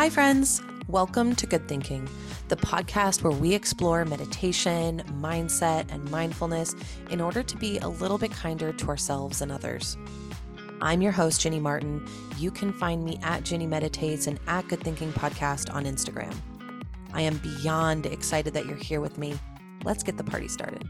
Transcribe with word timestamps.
Hi, 0.00 0.08
friends. 0.08 0.62
Welcome 0.88 1.36
to 1.36 1.46
Good 1.46 1.68
Thinking, 1.68 2.08
the 2.48 2.56
podcast 2.56 3.22
where 3.22 3.38
we 3.38 3.52
explore 3.52 4.06
meditation, 4.06 5.02
mindset, 5.20 5.92
and 5.92 6.10
mindfulness 6.10 6.74
in 7.10 7.20
order 7.20 7.42
to 7.42 7.56
be 7.58 7.76
a 7.80 7.88
little 7.88 8.16
bit 8.16 8.32
kinder 8.32 8.72
to 8.72 8.88
ourselves 8.88 9.42
and 9.42 9.52
others. 9.52 9.98
I'm 10.80 11.02
your 11.02 11.12
host, 11.12 11.42
Ginny 11.42 11.60
Martin. 11.60 12.08
You 12.38 12.50
can 12.50 12.72
find 12.72 13.04
me 13.04 13.20
at 13.22 13.42
Ginny 13.42 13.66
Meditates 13.66 14.26
and 14.26 14.40
at 14.46 14.66
Good 14.68 14.80
Thinking 14.80 15.12
Podcast 15.12 15.70
on 15.74 15.84
Instagram. 15.84 16.34
I 17.12 17.20
am 17.20 17.36
beyond 17.36 18.06
excited 18.06 18.54
that 18.54 18.64
you're 18.64 18.76
here 18.76 19.02
with 19.02 19.18
me. 19.18 19.38
Let's 19.84 20.02
get 20.02 20.16
the 20.16 20.24
party 20.24 20.48
started. 20.48 20.88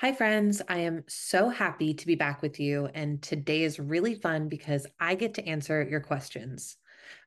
Hi, 0.00 0.14
friends. 0.14 0.62
I 0.66 0.78
am 0.78 1.04
so 1.08 1.50
happy 1.50 1.92
to 1.92 2.06
be 2.06 2.14
back 2.14 2.40
with 2.40 2.58
you. 2.58 2.88
And 2.94 3.20
today 3.20 3.64
is 3.64 3.78
really 3.78 4.14
fun 4.14 4.48
because 4.48 4.86
I 4.98 5.14
get 5.14 5.34
to 5.34 5.46
answer 5.46 5.82
your 5.82 6.00
questions. 6.00 6.78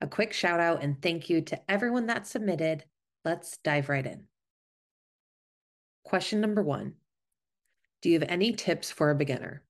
A 0.02 0.08
quick 0.08 0.34
shout 0.34 0.60
out 0.60 0.82
and 0.82 1.00
thank 1.00 1.30
you 1.30 1.42
to 1.42 1.72
everyone 1.72 2.08
that 2.08 2.26
submitted. 2.26 2.84
Let's 3.24 3.58
dive 3.58 3.90
right 3.90 4.04
in. 4.04 4.24
Question 6.04 6.42
number 6.42 6.64
one 6.64 6.96
Do 8.02 8.10
you 8.10 8.20
have 8.20 8.28
any 8.28 8.54
tips 8.54 8.90
for 8.90 9.12
a 9.12 9.16
beginner? 9.16 9.62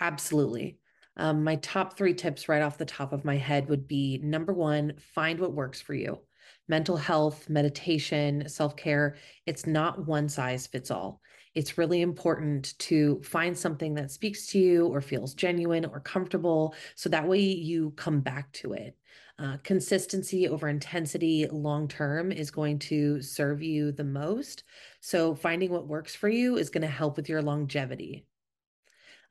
Absolutely. 0.00 0.78
Um, 1.18 1.44
my 1.44 1.56
top 1.56 1.98
three 1.98 2.14
tips 2.14 2.48
right 2.48 2.62
off 2.62 2.78
the 2.78 2.86
top 2.86 3.12
of 3.12 3.26
my 3.26 3.36
head 3.36 3.68
would 3.68 3.86
be 3.86 4.22
number 4.24 4.54
one, 4.54 4.94
find 5.14 5.38
what 5.38 5.52
works 5.52 5.82
for 5.82 5.92
you. 5.92 6.20
Mental 6.66 6.96
health, 6.96 7.50
meditation, 7.50 8.48
self 8.48 8.74
care, 8.74 9.16
it's 9.44 9.66
not 9.66 10.06
one 10.06 10.30
size 10.30 10.66
fits 10.66 10.90
all 10.90 11.20
it's 11.56 11.78
really 11.78 12.02
important 12.02 12.78
to 12.78 13.18
find 13.22 13.56
something 13.56 13.94
that 13.94 14.10
speaks 14.10 14.46
to 14.48 14.58
you 14.58 14.86
or 14.86 15.00
feels 15.00 15.32
genuine 15.32 15.86
or 15.86 16.00
comfortable. 16.00 16.74
So 16.94 17.08
that 17.08 17.26
way 17.26 17.40
you 17.40 17.92
come 17.96 18.20
back 18.20 18.52
to 18.52 18.74
it. 18.74 18.94
Uh, 19.38 19.56
consistency 19.62 20.48
over 20.48 20.68
intensity 20.68 21.46
long 21.50 21.88
term 21.88 22.30
is 22.30 22.50
going 22.50 22.78
to 22.78 23.22
serve 23.22 23.62
you 23.62 23.90
the 23.90 24.04
most. 24.04 24.64
So 25.00 25.34
finding 25.34 25.70
what 25.70 25.88
works 25.88 26.14
for 26.14 26.28
you 26.28 26.58
is 26.58 26.68
going 26.68 26.82
to 26.82 26.88
help 26.88 27.16
with 27.16 27.28
your 27.28 27.40
longevity. 27.40 28.26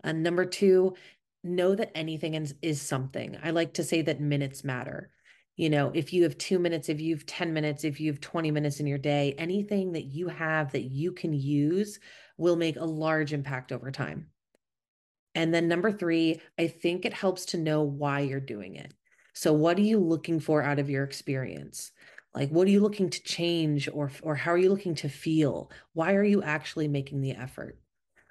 Uh, 0.03 0.11
number 0.11 0.45
two, 0.45 0.95
know 1.43 1.75
that 1.75 1.95
anything 1.95 2.33
is, 2.33 2.55
is 2.63 2.81
something. 2.81 3.37
I 3.43 3.51
like 3.51 3.73
to 3.75 3.83
say 3.83 4.01
that 4.01 4.19
minutes 4.19 4.63
matter 4.63 5.11
you 5.55 5.69
know 5.69 5.91
if 5.93 6.13
you 6.13 6.23
have 6.23 6.37
two 6.37 6.59
minutes 6.59 6.89
if 6.89 6.99
you 6.99 7.15
have 7.15 7.25
10 7.25 7.53
minutes 7.53 7.83
if 7.83 7.99
you 7.99 8.11
have 8.11 8.21
20 8.21 8.51
minutes 8.51 8.79
in 8.79 8.87
your 8.87 8.97
day 8.97 9.33
anything 9.37 9.93
that 9.93 10.05
you 10.05 10.27
have 10.27 10.71
that 10.71 10.83
you 10.83 11.11
can 11.11 11.33
use 11.33 11.99
will 12.37 12.55
make 12.55 12.75
a 12.75 12.83
large 12.83 13.31
impact 13.33 13.71
over 13.71 13.91
time. 13.91 14.27
And 15.33 15.53
then 15.53 15.67
number 15.67 15.91
three 15.91 16.41
i 16.57 16.67
think 16.67 17.05
it 17.05 17.13
helps 17.13 17.45
to 17.47 17.57
know 17.57 17.83
why 17.83 18.21
you're 18.21 18.39
doing 18.39 18.75
it. 18.75 18.93
So 19.33 19.53
what 19.53 19.77
are 19.77 19.81
you 19.81 19.99
looking 19.99 20.39
for 20.39 20.63
out 20.63 20.79
of 20.79 20.89
your 20.89 21.03
experience? 21.03 21.91
Like 22.33 22.49
what 22.49 22.67
are 22.67 22.71
you 22.71 22.81
looking 22.81 23.09
to 23.09 23.23
change 23.23 23.87
or 23.91 24.11
or 24.21 24.35
how 24.35 24.51
are 24.51 24.57
you 24.57 24.69
looking 24.69 24.95
to 24.95 25.09
feel? 25.09 25.71
Why 25.93 26.13
are 26.15 26.23
you 26.23 26.43
actually 26.43 26.87
making 26.87 27.21
the 27.21 27.31
effort 27.31 27.79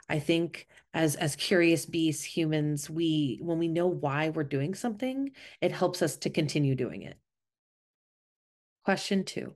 I 0.08 0.18
think 0.18 0.66
as 0.92 1.16
as 1.16 1.36
curious 1.36 1.86
beasts, 1.86 2.24
humans, 2.24 2.90
we 2.90 3.38
when 3.42 3.58
we 3.58 3.68
know 3.68 3.86
why 3.86 4.28
we're 4.28 4.44
doing 4.44 4.74
something, 4.74 5.30
it 5.60 5.72
helps 5.72 6.02
us 6.02 6.16
to 6.18 6.30
continue 6.30 6.74
doing 6.74 7.02
it. 7.02 7.18
Question 8.84 9.24
2. 9.24 9.54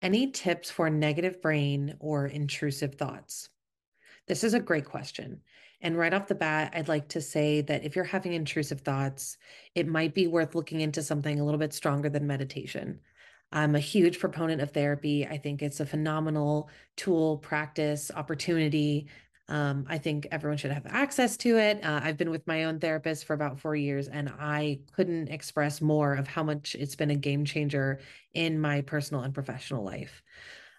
Any 0.00 0.30
tips 0.30 0.70
for 0.70 0.88
negative 0.90 1.42
brain 1.42 1.96
or 2.00 2.26
intrusive 2.26 2.94
thoughts? 2.94 3.50
This 4.26 4.44
is 4.44 4.54
a 4.54 4.60
great 4.60 4.86
question. 4.86 5.42
And 5.82 5.98
right 5.98 6.14
off 6.14 6.28
the 6.28 6.34
bat, 6.34 6.72
I'd 6.74 6.88
like 6.88 7.08
to 7.08 7.20
say 7.20 7.60
that 7.62 7.84
if 7.84 7.94
you're 7.94 8.04
having 8.04 8.32
intrusive 8.32 8.80
thoughts, 8.80 9.36
it 9.74 9.86
might 9.86 10.14
be 10.14 10.26
worth 10.26 10.54
looking 10.54 10.80
into 10.80 11.02
something 11.02 11.38
a 11.38 11.44
little 11.44 11.58
bit 11.58 11.74
stronger 11.74 12.08
than 12.08 12.26
meditation. 12.26 13.00
I'm 13.52 13.74
a 13.74 13.80
huge 13.80 14.18
proponent 14.18 14.62
of 14.62 14.70
therapy. 14.70 15.26
I 15.26 15.36
think 15.36 15.62
it's 15.62 15.80
a 15.80 15.86
phenomenal 15.86 16.70
tool, 16.96 17.38
practice, 17.38 18.10
opportunity 18.14 19.08
um, 19.48 19.84
I 19.88 19.98
think 19.98 20.26
everyone 20.30 20.56
should 20.56 20.70
have 20.70 20.86
access 20.86 21.36
to 21.38 21.58
it. 21.58 21.84
Uh, 21.84 22.00
I've 22.02 22.16
been 22.16 22.30
with 22.30 22.46
my 22.46 22.64
own 22.64 22.80
therapist 22.80 23.26
for 23.26 23.34
about 23.34 23.60
four 23.60 23.76
years, 23.76 24.08
and 24.08 24.32
I 24.38 24.80
couldn't 24.92 25.28
express 25.28 25.82
more 25.82 26.14
of 26.14 26.26
how 26.26 26.42
much 26.42 26.74
it's 26.78 26.94
been 26.94 27.10
a 27.10 27.16
game 27.16 27.44
changer 27.44 28.00
in 28.32 28.58
my 28.58 28.80
personal 28.80 29.22
and 29.22 29.34
professional 29.34 29.84
life. 29.84 30.22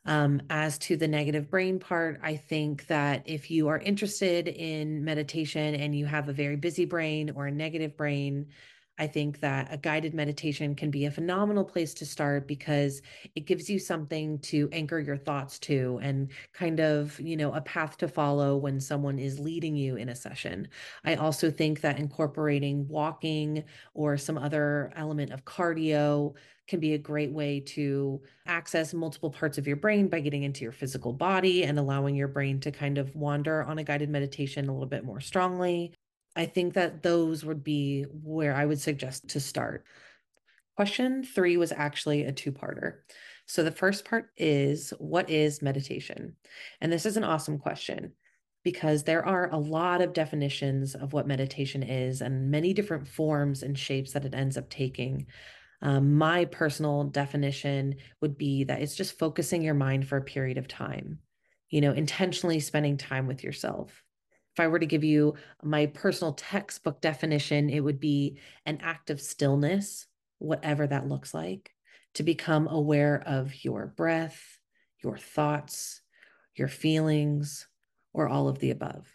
Um, 0.08 0.42
as 0.50 0.78
to 0.80 0.98
the 0.98 1.08
negative 1.08 1.50
brain 1.50 1.80
part, 1.80 2.20
I 2.24 2.36
think 2.38 2.86
that 2.88 3.24
if 3.26 3.50
you 3.50 3.68
are 3.68 3.80
interested 3.80 4.48
in 4.48 5.04
meditation 5.04 5.76
and 5.76 5.96
you 5.96 6.06
have 6.06 6.30
a 6.30 6.34
very 6.34 6.56
busy 6.56 6.86
brain 6.86 7.32
or 7.36 7.48
a 7.48 7.52
negative 7.52 7.98
brain, 7.98 8.48
I 8.98 9.08
think 9.08 9.42
that 9.42 9.68
a 9.74 9.78
guided 9.78 10.14
meditation 10.14 10.76
can 10.76 10.90
be 10.90 11.06
a 11.06 11.12
phenomenal 11.12 11.66
place 11.66 11.94
to 11.96 12.06
start 12.06 12.48
because 12.48 13.02
it 13.36 13.42
gives 13.46 13.70
you 13.70 13.78
something 13.80 14.40
to 14.40 14.70
anchor 14.72 15.00
your 15.00 15.18
thoughts 15.18 15.60
to 15.60 16.00
and 16.02 16.32
kind 16.54 16.80
of, 16.80 17.20
you 17.20 17.36
know, 17.36 17.54
a 17.54 17.62
path 17.62 17.98
to 17.98 18.08
follow 18.08 18.56
when 18.56 18.80
someone 18.80 19.20
is 19.20 19.40
leading 19.40 19.76
you 19.76 19.98
in 19.98 20.10
a 20.10 20.16
session. 20.16 20.70
I 21.04 21.16
also 21.16 21.52
think 21.52 21.82
that 21.82 22.00
incorporating 22.00 22.88
walking 22.88 23.66
or 23.94 24.18
some 24.18 24.38
other 24.38 24.92
element 24.96 25.34
of 25.34 25.46
cardio 25.46 26.36
can 26.68 26.80
be 26.80 26.94
a 26.94 26.98
great 26.98 27.32
way 27.32 27.60
to 27.60 28.22
access 28.46 28.94
multiple 28.94 29.30
parts 29.30 29.58
of 29.58 29.68
your 29.68 29.76
brain 29.78 30.08
by 30.08 30.20
getting 30.20 30.44
into 30.44 30.64
your 30.64 30.72
physical 30.72 31.14
body 31.14 31.64
and 31.64 31.78
allowing 31.78 32.16
your 32.16 32.28
brain 32.28 32.60
to 32.62 32.72
kind 32.72 32.98
of 32.98 33.14
wander 33.16 33.64
on 33.64 33.78
a 33.78 33.84
guided 33.84 34.10
meditation 34.10 34.68
a 34.70 34.74
little 34.74 34.88
bit 34.88 35.04
more 35.04 35.20
strongly. 35.22 35.95
I 36.36 36.46
think 36.46 36.74
that 36.74 37.02
those 37.02 37.46
would 37.46 37.64
be 37.64 38.04
where 38.04 38.54
I 38.54 38.66
would 38.66 38.80
suggest 38.80 39.30
to 39.30 39.40
start. 39.40 39.86
Question 40.76 41.24
three 41.24 41.56
was 41.56 41.72
actually 41.72 42.24
a 42.24 42.32
two 42.32 42.52
parter. 42.52 43.00
So 43.46 43.64
the 43.64 43.72
first 43.72 44.06
part 44.06 44.32
is 44.36 44.92
what 44.98 45.30
is 45.30 45.62
meditation? 45.62 46.36
And 46.82 46.92
this 46.92 47.06
is 47.06 47.16
an 47.16 47.24
awesome 47.24 47.60
question 47.60 48.14
because 48.64 49.04
there 49.04 49.26
are 49.26 49.50
a 49.52 49.58
lot 49.58 50.02
of 50.02 50.14
definitions 50.14 50.96
of 50.96 51.14
what 51.14 51.28
meditation 51.28 51.84
is 51.84 52.22
and 52.22 52.50
many 52.50 52.74
different 52.74 53.08
forms 53.08 53.62
and 53.62 53.78
shapes 53.78 54.12
that 54.14 54.26
it 54.26 54.34
ends 54.34 54.58
up 54.58 54.70
taking. 54.70 55.28
Um, 55.82 56.16
my 56.16 56.46
personal 56.46 57.04
definition 57.04 57.96
would 58.22 58.38
be 58.38 58.64
that 58.64 58.82
it's 58.82 58.96
just 58.96 59.20
focusing 59.20 59.62
your 59.62 59.76
mind 59.76 60.08
for 60.08 60.18
a 60.18 60.24
period 60.24 60.58
of 60.58 60.68
time, 60.68 61.20
you 61.70 61.80
know, 61.80 61.94
intentionally 61.94 62.60
spending 62.60 62.98
time 62.98 63.28
with 63.28 63.44
yourself 63.44 64.05
if 64.56 64.62
I 64.62 64.68
were 64.68 64.80
to 64.80 64.86
give 64.86 65.04
you 65.04 65.34
my 65.62 65.88
personal 65.88 66.32
textbook 66.32 67.02
definition, 67.02 67.70
it 67.70 67.82
would 67.82 68.00
be 68.00 68.38
an 68.66 68.80
act 68.82 69.10
of 69.10 69.20
stillness, 69.20 70.08
whatever 70.38 70.88
that 70.88 71.10
looks 71.10 71.34
like, 71.34 71.74
to 72.14 72.24
become 72.24 72.70
aware 72.70 73.22
of 73.26 73.66
your 73.66 73.88
breath, 73.88 74.58
your 75.04 75.18
thoughts, 75.18 76.00
your 76.56 76.70
feelings, 76.70 77.68
or 78.14 78.30
all 78.30 78.48
of 78.48 78.60
the 78.60 78.72
above. 78.72 79.14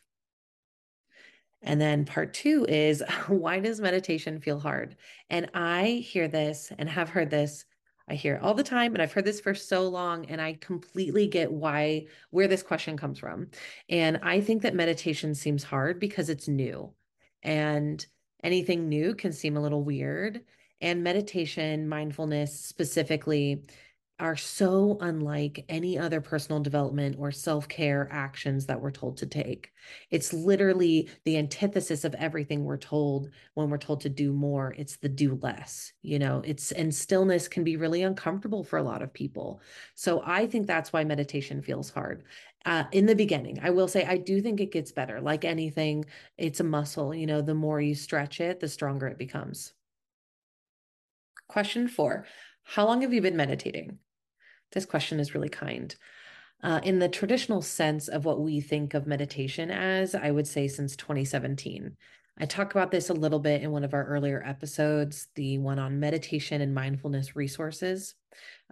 And 1.63 1.81
then 1.81 2.05
part 2.05 2.35
two 2.35 2.67
is 2.69 3.03
why 3.27 3.61
does 3.61 3.81
meditation 3.81 4.43
feel 4.43 4.61
hard? 4.61 4.97
And 5.31 5.49
I 5.55 6.05
hear 6.07 6.29
this 6.29 6.71
and 6.79 6.87
have 6.87 7.09
heard 7.09 7.31
this 7.31 7.65
I 8.11 8.15
hear 8.15 8.35
it 8.35 8.43
all 8.43 8.55
the 8.55 8.65
time, 8.65 8.93
and 8.93 9.01
I've 9.01 9.13
heard 9.13 9.25
this 9.25 9.41
for 9.41 9.55
so 9.55 9.89
long, 9.89 10.27
and 10.27 10.41
I 10.41 10.55
completely 10.55 11.29
get 11.29 11.53
why, 11.53 12.07
where 12.31 12.49
this 12.49 12.63
question 12.63 12.97
comes 12.97 13.21
from. 13.21 13.51
And 13.89 14.19
I 14.25 14.41
think 14.41 14.63
that 14.63 14.75
meditation 14.75 15.33
seems 15.33 15.63
hard 15.63 16.01
because 16.01 16.29
it's 16.29 16.49
new, 16.49 16.93
and 17.45 18.05
anything 18.43 18.89
new 18.89 19.15
can 19.15 19.33
seem 19.33 19.57
a 19.57 19.63
little 19.63 19.85
weird. 19.85 20.41
And 20.81 21.05
meditation, 21.05 21.89
mindfulness 21.89 22.59
specifically, 22.59 23.63
are 24.21 24.37
so 24.37 24.99
unlike 25.01 25.65
any 25.69 25.99
other 25.99 26.21
personal 26.21 26.61
development 26.61 27.17
or 27.19 27.33
self 27.33 27.67
care 27.67 28.09
actions 28.13 28.67
that 28.67 28.81
we're 28.81 28.91
told 28.91 29.17
to 29.17 29.27
take. 29.27 29.73
It's 30.11 30.33
literally 30.33 31.09
the 31.25 31.39
antithesis 31.39 32.05
of 32.05 32.15
everything 32.15 32.65
we're 32.65 32.77
told 32.77 33.31
when 33.55 33.71
we're 33.71 33.79
told 33.79 34.03
to 34.03 34.09
do 34.09 34.33
more. 34.33 34.75
It's 34.77 34.99
the 34.99 35.09
do 35.09 35.39
less, 35.43 35.93
you 36.03 36.19
know, 36.19 36.43
it's 36.45 36.71
and 36.73 36.95
stillness 36.95 37.49
can 37.49 37.65
be 37.65 37.77
really 37.77 38.03
uncomfortable 38.03 38.63
for 38.63 38.79
a 38.79 38.83
lot 38.83 39.03
of 39.03 39.13
people. 39.13 39.61
So 39.95 40.23
I 40.25 40.47
think 40.47 40.67
that's 40.67 40.93
why 40.93 41.03
meditation 41.05 41.63
feels 41.63 41.91
hard. 41.91 42.25
Uh, 42.67 42.85
in 42.93 43.07
the 43.07 43.15
beginning, 43.15 43.59
I 43.63 43.71
will 43.71 43.89
say 43.89 44.05
I 44.05 44.19
do 44.19 44.43
think 44.43 44.61
it 44.61 44.71
gets 44.73 44.93
better. 44.93 45.21
Like 45.21 45.47
anything, 45.47 46.05
it's 46.37 46.61
a 46.61 46.65
muscle, 46.65 47.15
you 47.15 47.27
know, 47.27 47.41
the 47.41 47.55
more 47.55 47.81
you 47.81 47.95
stretch 47.95 48.41
it, 48.41 48.61
the 48.61 48.69
stronger 48.69 49.07
it 49.09 49.19
becomes. 49.19 49.73
Question 51.49 51.89
four 51.89 52.27
How 52.65 52.87
long 52.87 53.01
have 53.01 53.15
you 53.15 53.23
been 53.23 53.37
meditating? 53.37 53.99
This 54.73 54.87
question 54.87 55.21
is 55.21 55.35
really 55.35 55.49
kind. 55.49 55.95
Uh, 56.63 56.81
in 56.83 56.99
the 56.99 57.09
traditional 57.09 57.63
sense 57.63 58.09
of 58.09 58.25
what 58.25 58.41
we 58.41 58.61
think 58.61 58.93
of 58.93 59.07
meditation 59.07 59.71
as, 59.71 60.15
I 60.15 60.31
would 60.31 60.47
say 60.47 60.69
since 60.69 60.95
2017. 60.97 61.97
I 62.39 62.47
talk 62.47 62.75
about 62.75 62.91
this 62.91 63.11
a 63.11 63.15
little 63.15 63.39
bit 63.39 63.63
in 63.63 63.71
one 63.71 63.85
of 63.85 63.93
our 63.95 64.05
earlier 64.05 64.43
episodes, 64.47 65.29
the 65.35 65.59
one 65.59 65.79
on 65.79 66.01
meditation 66.01 66.61
and 66.61 66.75
mindfulness 66.75 67.37
resources. 67.37 68.15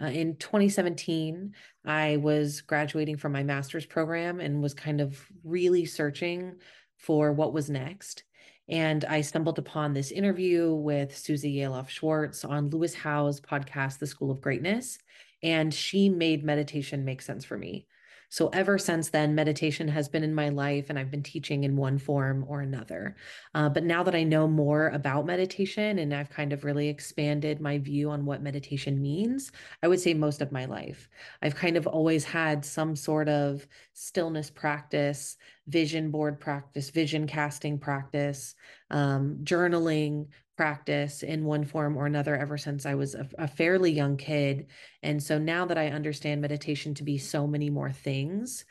Uh, 0.01 0.07
in 0.07 0.37
2017, 0.37 1.55
I 1.85 2.17
was 2.19 2.63
graduating 2.63 3.17
from 3.17 3.33
my 3.33 3.43
master's 3.43 3.85
program 3.85 4.41
and 4.41 4.63
was 4.63 4.75
kind 4.75 5.01
of 5.01 5.23
really 5.45 5.85
searching 5.85 6.55
for 6.97 7.33
what 7.33 7.53
was 7.53 7.69
next. 7.69 8.25
And 8.69 9.05
I 9.07 9.23
stumbled 9.23 9.59
upon 9.59 9.93
this 9.93 10.11
interview 10.11 10.75
with 10.75 11.17
Susie 11.17 11.57
Yalof 11.57 11.89
Schwartz 11.89 12.45
on 12.45 12.69
Lewis 12.69 12.95
Howes' 12.95 13.41
podcast, 13.41 13.99
The 13.99 14.07
School 14.07 14.31
of 14.31 14.41
Greatness. 14.41 14.99
And 15.43 15.73
she 15.73 16.09
made 16.09 16.45
meditation 16.45 17.05
make 17.05 17.23
sense 17.23 17.45
for 17.45 17.57
me. 17.57 17.87
So 18.31 18.49
ever 18.49 18.77
since 18.77 19.09
then, 19.09 19.35
meditation 19.35 19.89
has 19.89 20.09
been 20.09 20.23
in 20.23 20.35
my 20.35 20.51
life 20.51 20.91
and 20.91 20.99
I've 20.99 21.11
been 21.11 21.23
teaching 21.23 21.65
in 21.65 21.77
one 21.77 21.97
form 21.97 22.45
or 22.47 22.61
another. 22.61 23.17
Uh, 23.55 23.71
but 23.71 23.85
now 23.85 24.03
that 24.03 24.15
I 24.15 24.23
know 24.23 24.47
more 24.47 24.89
about 24.89 25.25
meditation 25.25 25.99
and 25.99 26.13
I've 26.13 26.29
kind 26.29 26.53
of 26.53 26.65
really 26.65 26.89
expanded 26.89 27.61
my 27.61 27.79
view 27.79 28.11
on 28.11 28.27
what 28.27 28.43
meditation 28.43 29.01
means, 29.01 29.51
I 29.83 29.89
would 29.89 30.01
say 30.01 30.13
most 30.13 30.43
of 30.43 30.53
my 30.53 30.67
life, 30.67 31.09
I've 31.41 31.55
kind 31.55 31.79
of 31.79 31.87
always 31.87 32.23
had 32.25 32.67
some 32.67 32.95
sort 32.95 33.31
of 33.31 33.67
stillness 33.95 34.51
practice, 34.51 35.39
vision 35.67 36.11
board 36.11 36.39
practice, 36.39 36.91
vision 36.91 37.27
casting 37.27 37.79
practice, 37.79 38.55
um, 38.91 39.39
journaling, 39.43 40.27
practice 40.59 41.23
in 41.23 41.45
one 41.45 41.65
form 41.65 41.97
or 41.97 42.05
another 42.05 42.37
ever 42.37 42.59
since 42.59 42.85
I 42.85 42.97
was 42.97 43.15
a, 43.15 43.29
a, 43.39 43.47
fairly 43.47 43.93
young 43.93 44.17
kid. 44.17 44.67
And 45.05 45.23
so 45.23 45.39
now 45.39 45.65
that 45.67 45.79
I 45.79 45.87
understand 45.87 46.41
meditation 46.41 46.95
to 46.95 47.05
be 47.05 47.17
so 47.17 47.47
many 47.47 47.71
more 47.71 47.93
things, 47.93 48.65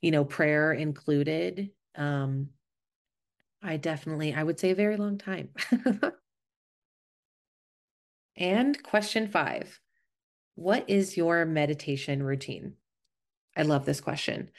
you 0.00 0.10
know, 0.10 0.24
prayer 0.24 0.72
included, 0.72 1.70
um, 1.96 2.48
I 3.62 3.76
definitely, 3.76 4.32
I 4.32 4.42
would 4.42 4.58
say 4.58 4.70
a 4.70 4.74
very 4.74 4.96
long 4.96 5.18
time. 5.18 5.50
and 8.36 8.82
question 8.82 9.28
five 9.28 9.78
What 10.54 10.88
is 10.88 11.14
your 11.14 11.44
meditation 11.44 12.22
routine? 12.22 12.72
I 13.54 13.64
love 13.64 13.84
this 13.84 14.00
question. 14.00 14.50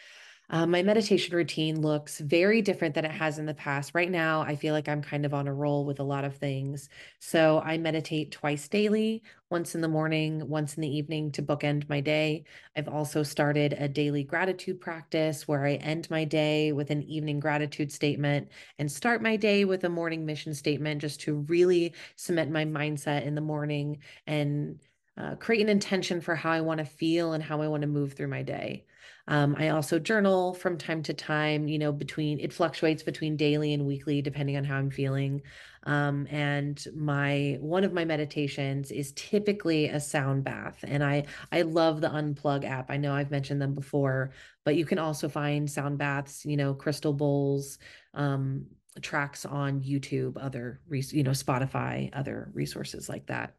Uh, 0.49 0.65
my 0.65 0.83
meditation 0.83 1.35
routine 1.35 1.81
looks 1.81 2.19
very 2.19 2.61
different 2.61 2.93
than 2.93 3.05
it 3.05 3.11
has 3.11 3.39
in 3.39 3.45
the 3.45 3.53
past. 3.53 3.91
Right 3.95 4.11
now, 4.11 4.41
I 4.41 4.55
feel 4.55 4.73
like 4.73 4.87
I'm 4.87 5.01
kind 5.01 5.25
of 5.25 5.33
on 5.33 5.47
a 5.47 5.53
roll 5.53 5.85
with 5.85 5.99
a 5.99 6.03
lot 6.03 6.23
of 6.23 6.37
things. 6.37 6.89
So 7.19 7.61
I 7.65 7.77
meditate 7.77 8.31
twice 8.31 8.67
daily, 8.67 9.23
once 9.49 9.73
in 9.73 9.81
the 9.81 9.87
morning, 9.87 10.47
once 10.47 10.75
in 10.75 10.81
the 10.81 10.97
evening 10.97 11.31
to 11.33 11.41
bookend 11.41 11.89
my 11.89 11.99
day. 11.99 12.43
I've 12.75 12.87
also 12.87 13.23
started 13.23 13.73
a 13.73 13.87
daily 13.87 14.23
gratitude 14.23 14.79
practice 14.79 15.47
where 15.47 15.65
I 15.65 15.75
end 15.75 16.09
my 16.09 16.25
day 16.25 16.71
with 16.71 16.91
an 16.91 17.01
evening 17.03 17.39
gratitude 17.39 17.91
statement 17.91 18.49
and 18.77 18.91
start 18.91 19.23
my 19.23 19.35
day 19.37 19.65
with 19.65 19.83
a 19.83 19.89
morning 19.89 20.25
mission 20.25 20.53
statement 20.53 21.01
just 21.01 21.21
to 21.21 21.37
really 21.47 21.93
cement 22.17 22.51
my 22.51 22.65
mindset 22.65 23.25
in 23.25 23.33
the 23.33 23.41
morning 23.41 23.99
and 24.27 24.79
uh, 25.17 25.35
create 25.35 25.61
an 25.61 25.69
intention 25.69 26.19
for 26.21 26.35
how 26.35 26.51
I 26.51 26.61
want 26.61 26.79
to 26.79 26.85
feel 26.85 27.33
and 27.33 27.43
how 27.43 27.61
I 27.61 27.67
want 27.67 27.81
to 27.81 27.87
move 27.87 28.13
through 28.13 28.27
my 28.27 28.43
day. 28.43 28.85
Um, 29.27 29.55
I 29.57 29.69
also 29.69 29.97
journal 29.99 30.53
from 30.53 30.77
time 30.77 31.01
to 31.03 31.13
time, 31.13 31.67
you 31.67 31.79
know, 31.79 31.91
between 31.91 32.39
it 32.39 32.53
fluctuates 32.53 33.03
between 33.03 33.37
daily 33.37 33.73
and 33.73 33.85
weekly, 33.85 34.21
depending 34.21 34.57
on 34.57 34.63
how 34.63 34.77
I'm 34.77 34.91
feeling. 34.91 35.41
Um, 35.83 36.27
and 36.29 36.83
my 36.95 37.57
one 37.59 37.83
of 37.83 37.93
my 37.93 38.05
meditations 38.05 38.91
is 38.91 39.13
typically 39.13 39.87
a 39.87 39.99
sound 39.99 40.43
bath. 40.43 40.83
And 40.87 41.03
I 41.03 41.25
I 41.51 41.63
love 41.63 42.01
the 42.01 42.09
Unplug 42.09 42.65
app. 42.65 42.91
I 42.91 42.97
know 42.97 43.13
I've 43.13 43.31
mentioned 43.31 43.61
them 43.61 43.73
before, 43.73 44.31
but 44.63 44.75
you 44.75 44.85
can 44.85 44.99
also 44.99 45.29
find 45.29 45.69
sound 45.69 45.97
baths, 45.97 46.45
you 46.45 46.57
know, 46.57 46.73
crystal 46.73 47.13
bowls, 47.13 47.77
um, 48.13 48.65
tracks 49.01 49.45
on 49.45 49.81
YouTube, 49.81 50.37
other 50.39 50.81
you 50.89 51.23
know, 51.23 51.31
Spotify, 51.31 52.09
other 52.13 52.51
resources 52.53 53.09
like 53.09 53.27
that. 53.27 53.55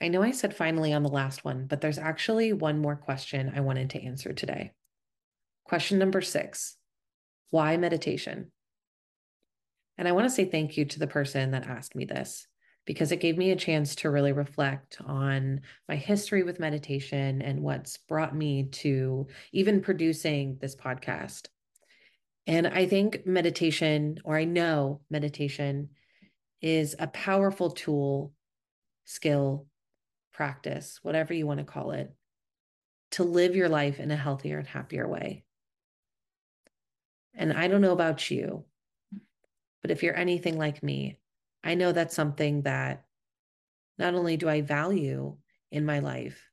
I 0.00 0.08
know 0.08 0.22
I 0.22 0.32
said 0.32 0.56
finally 0.56 0.92
on 0.92 1.02
the 1.02 1.08
last 1.08 1.44
one, 1.44 1.66
but 1.66 1.80
there's 1.80 1.98
actually 1.98 2.52
one 2.52 2.80
more 2.80 2.96
question 2.96 3.52
I 3.54 3.60
wanted 3.60 3.90
to 3.90 4.02
answer 4.02 4.32
today. 4.32 4.72
Question 5.64 5.98
number 5.98 6.20
six 6.20 6.76
Why 7.50 7.76
meditation? 7.76 8.50
And 9.96 10.08
I 10.08 10.12
want 10.12 10.24
to 10.24 10.34
say 10.34 10.44
thank 10.44 10.76
you 10.76 10.84
to 10.86 10.98
the 10.98 11.06
person 11.06 11.52
that 11.52 11.66
asked 11.66 11.94
me 11.94 12.04
this 12.04 12.46
because 12.84 13.12
it 13.12 13.20
gave 13.20 13.38
me 13.38 13.50
a 13.50 13.56
chance 13.56 13.94
to 13.94 14.10
really 14.10 14.32
reflect 14.32 14.98
on 15.06 15.62
my 15.88 15.96
history 15.96 16.42
with 16.42 16.60
meditation 16.60 17.40
and 17.40 17.62
what's 17.62 17.98
brought 18.08 18.34
me 18.34 18.64
to 18.64 19.26
even 19.52 19.80
producing 19.80 20.58
this 20.60 20.76
podcast. 20.76 21.46
And 22.46 22.66
I 22.66 22.86
think 22.86 23.24
meditation, 23.24 24.18
or 24.24 24.36
I 24.36 24.44
know 24.44 25.00
meditation, 25.08 25.90
is 26.60 26.94
a 26.98 27.06
powerful 27.06 27.70
tool, 27.70 28.32
skill, 29.04 29.66
practice, 30.34 30.98
whatever 31.02 31.32
you 31.32 31.46
want 31.46 31.60
to 31.60 31.64
call 31.64 31.92
it, 31.92 32.12
to 33.12 33.24
live 33.24 33.56
your 33.56 33.68
life 33.68 34.00
in 34.00 34.10
a 34.10 34.16
healthier 34.16 34.58
and 34.58 34.68
happier 34.68 35.08
way. 35.08 35.44
And 37.34 37.52
I 37.52 37.68
don't 37.68 37.80
know 37.80 37.92
about 37.92 38.30
you, 38.30 38.64
but 39.80 39.90
if 39.90 40.02
you're 40.02 40.16
anything 40.16 40.58
like 40.58 40.82
me, 40.82 41.18
I 41.62 41.74
know 41.74 41.92
that's 41.92 42.14
something 42.14 42.62
that 42.62 43.04
not 43.98 44.14
only 44.14 44.36
do 44.36 44.48
I 44.48 44.60
value 44.60 45.36
in 45.70 45.86
my 45.86 46.00
life, 46.00 46.50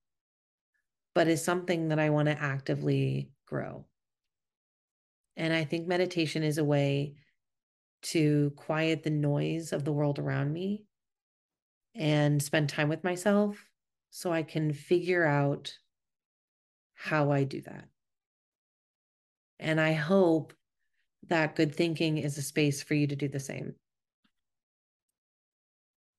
but 1.13 1.28
is 1.28 1.44
something 1.44 1.89
that 1.89 2.00
I 2.00 2.12
want 2.12 2.28
to 2.28 2.42
actively 2.42 3.31
grow. 3.45 3.86
And 5.36 5.51
I 5.54 5.63
think 5.63 5.88
meditation 5.88 6.44
is 6.44 6.57
a 6.57 6.63
way 6.63 7.16
to 8.04 8.54
quiet 8.56 9.04
the 9.04 9.10
noise 9.10 9.74
of 9.74 9.83
the 9.83 9.92
world 9.92 10.19
around 10.19 10.54
me 10.54 10.83
and 11.95 12.42
spend 12.42 12.69
time 12.69 12.89
with 12.89 13.04
myself 13.04 13.57
so 14.12 14.31
I 14.31 14.44
can 14.44 14.74
figure 14.74 15.25
out 15.25 15.74
how 16.94 17.31
I 17.31 17.46
do 17.46 17.62
that. 17.62 17.88
And 19.60 19.80
I 19.80 19.94
hope 19.94 20.54
that 21.28 21.56
good 21.56 21.74
thinking 21.74 22.18
is 22.18 22.38
a 22.38 22.42
space 22.42 22.84
for 22.84 22.94
you 22.94 23.08
to 23.08 23.16
do 23.16 23.28
the 23.28 23.40
same. 23.40 23.75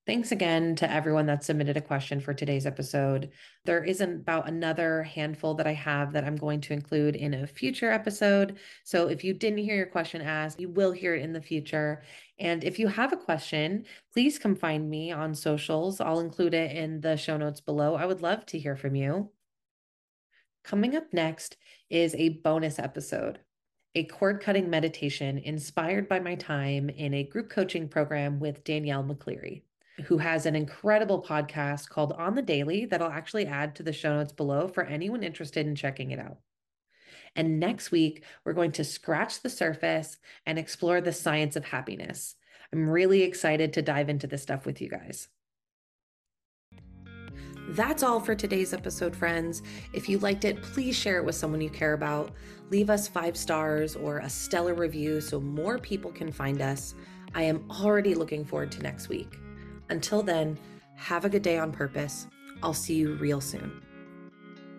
Thanks 0.04 0.32
again 0.32 0.75
to 0.76 0.90
everyone 0.90 1.26
that 1.26 1.44
submitted 1.44 1.76
a 1.76 1.81
question 1.81 2.19
for 2.19 2.34
today's 2.34 2.66
episode. 2.66 3.31
There 3.64 3.84
is 3.84 4.00
about 4.00 4.49
another 4.49 5.04
handful 5.04 5.54
that 5.54 5.66
I 5.69 5.75
have 5.75 6.12
that 6.12 6.25
I'm 6.25 6.34
going 6.34 6.60
to 6.62 6.72
include 6.72 7.14
in 7.14 7.34
a 7.34 7.46
future 7.46 7.93
episode. 7.93 8.58
So 8.82 9.06
if 9.06 9.22
you 9.22 9.32
didn't 9.32 9.60
hear 9.60 9.76
your 9.76 9.87
question 9.87 10.20
asked, 10.20 10.58
you 10.58 10.70
will 10.70 10.90
hear 10.90 11.14
it 11.14 11.22
in 11.22 11.32
the 11.32 11.40
future. 11.40 12.02
And 12.40 12.64
if 12.64 12.81
you 12.81 12.88
have 12.88 13.12
a 13.12 13.16
question, 13.16 13.84
please 14.12 14.40
come 14.40 14.56
find 14.56 14.90
me 14.90 15.12
on 15.12 15.37
socials. 15.37 16.00
I'll 16.00 16.18
include 16.18 16.54
it 16.54 16.76
in 16.76 17.00
the 17.00 17.16
show 17.16 17.37
notes 17.37 17.61
below. 17.61 17.94
I 17.94 18.06
would 18.06 18.23
love 18.23 18.44
to 18.47 18.59
hear 18.59 18.75
from 18.75 18.97
you. 18.97 19.30
Coming 20.64 20.97
up 20.97 21.12
next 21.12 21.56
is 21.90 22.16
a 22.16 22.40
bonus 22.40 22.80
episode 22.80 23.38
a 23.94 24.04
cord 24.04 24.40
cutting 24.40 24.71
meditation 24.71 25.37
inspired 25.37 26.09
by 26.09 26.18
my 26.18 26.35
time 26.35 26.88
in 26.88 27.12
a 27.12 27.25
group 27.25 27.50
coaching 27.50 27.87
program 27.88 28.40
with 28.40 28.64
Danielle 28.64 29.04
McCleerey 29.04 29.61
who 30.04 30.18
has 30.18 30.47
an 30.47 30.56
incredible 30.56 31.23
podcast 31.23 31.88
called 31.88 32.12
On 32.12 32.35
the 32.35 32.42
Daily 32.42 32.85
that 32.87 33.00
I'll 33.02 33.11
actually 33.11 33.47
add 33.47 33.75
to 33.76 33.82
the 33.82 33.92
show 33.92 34.16
notes 34.16 34.32
below 34.32 34.68
for 34.68 34.85
anyone 34.85 35.23
interested 35.23 35.66
in 35.66 35.75
checking 35.75 36.11
it 36.11 36.18
out. 36.18 36.38
And 37.35 37.59
next 37.59 37.90
week, 37.90 38.25
we're 38.44 38.52
going 38.52 38.73
to 38.73 38.85
scratch 38.85 39.40
the 39.40 39.50
surface 39.50 40.18
and 40.44 40.59
explore 40.59 41.00
the 41.00 41.12
science 41.12 41.56
of 41.56 41.64
happiness. 41.64 42.35
I'm 42.73 42.88
really 42.88 43.23
excited 43.23 43.73
to 43.73 43.82
dive 43.82 44.09
into 44.09 44.26
this 44.26 44.42
stuff 44.42 44.66
with 44.66 44.80
you 44.80 44.88
guys. 44.88 45.28
That's 47.68 48.02
all 48.02 48.21
for 48.21 48.35
today's 48.35 48.75
episode, 48.75 49.16
friends. 49.16 49.62
If 49.94 50.09
you 50.09 50.18
liked 50.18 50.44
it, 50.44 50.61
please 50.62 50.97
share 50.97 51.18
it 51.18 51.25
with 51.25 51.37
someone 51.37 51.61
you 51.61 51.71
care 51.71 51.94
about. 51.94 52.32
Leave 52.71 52.90
us 52.90 53.09
five 53.09 53.37
stars 53.37 53.97
or 53.97 54.18
a 54.18 54.28
stellar 54.28 54.75
review 54.75 55.21
so 55.21 55.40
more 55.40 55.78
people 55.78 56.11
can 56.11 56.30
find 56.32 56.61
us. 56.61 56.94
I 57.35 57.44
am 57.44 57.64
already 57.71 58.14
looking 58.14 58.44
forward 58.44 58.73
to 58.73 58.82
next 58.82 59.09
week. 59.09 59.38
Until 59.92 60.22
then, 60.22 60.58
have 60.94 61.26
a 61.26 61.28
good 61.28 61.42
day 61.42 61.58
on 61.58 61.70
purpose. 61.70 62.26
I'll 62.62 62.72
see 62.72 62.94
you 62.94 63.12
real 63.16 63.42
soon. 63.42 63.82